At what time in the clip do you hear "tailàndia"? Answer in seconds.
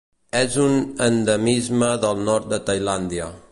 2.71-3.33